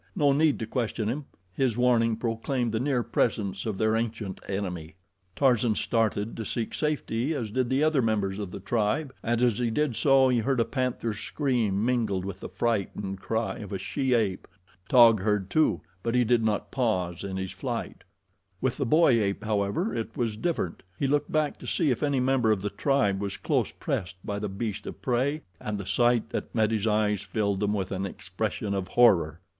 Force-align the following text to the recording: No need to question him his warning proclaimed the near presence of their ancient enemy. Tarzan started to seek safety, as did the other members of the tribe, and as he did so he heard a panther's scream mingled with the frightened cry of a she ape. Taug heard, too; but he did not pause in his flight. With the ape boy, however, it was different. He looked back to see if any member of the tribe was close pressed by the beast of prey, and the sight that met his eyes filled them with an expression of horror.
No 0.15 0.31
need 0.31 0.57
to 0.57 0.65
question 0.65 1.07
him 1.09 1.25
his 1.53 1.77
warning 1.77 2.15
proclaimed 2.17 2.71
the 2.71 2.79
near 2.79 3.03
presence 3.03 3.67
of 3.67 3.77
their 3.77 3.95
ancient 3.95 4.39
enemy. 4.47 4.95
Tarzan 5.35 5.75
started 5.75 6.35
to 6.37 6.43
seek 6.43 6.73
safety, 6.73 7.35
as 7.35 7.51
did 7.51 7.69
the 7.69 7.83
other 7.83 8.01
members 8.01 8.39
of 8.39 8.49
the 8.49 8.59
tribe, 8.59 9.13
and 9.21 9.43
as 9.43 9.59
he 9.59 9.69
did 9.69 9.95
so 9.95 10.29
he 10.29 10.39
heard 10.39 10.59
a 10.59 10.65
panther's 10.65 11.19
scream 11.19 11.85
mingled 11.85 12.25
with 12.25 12.39
the 12.39 12.49
frightened 12.49 13.19
cry 13.21 13.57
of 13.57 13.71
a 13.71 13.77
she 13.77 14.15
ape. 14.15 14.47
Taug 14.89 15.19
heard, 15.21 15.51
too; 15.51 15.81
but 16.01 16.15
he 16.15 16.23
did 16.23 16.43
not 16.43 16.71
pause 16.71 17.23
in 17.23 17.37
his 17.37 17.51
flight. 17.51 18.03
With 18.59 18.77
the 18.77 18.85
ape 18.85 18.89
boy, 19.41 19.45
however, 19.45 19.93
it 19.93 20.17
was 20.17 20.35
different. 20.35 20.81
He 20.97 21.05
looked 21.05 21.31
back 21.31 21.59
to 21.59 21.67
see 21.67 21.91
if 21.91 22.01
any 22.01 22.19
member 22.19 22.51
of 22.51 22.63
the 22.63 22.71
tribe 22.71 23.21
was 23.21 23.37
close 23.37 23.69
pressed 23.71 24.15
by 24.25 24.39
the 24.39 24.49
beast 24.49 24.87
of 24.87 24.99
prey, 24.99 25.43
and 25.59 25.77
the 25.77 25.85
sight 25.85 26.29
that 26.31 26.55
met 26.55 26.71
his 26.71 26.87
eyes 26.87 27.21
filled 27.21 27.59
them 27.59 27.73
with 27.75 27.91
an 27.91 28.07
expression 28.07 28.73
of 28.73 28.87
horror. 28.87 29.41